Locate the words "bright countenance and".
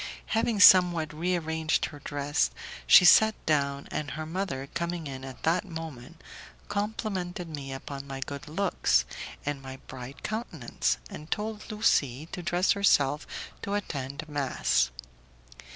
9.85-11.29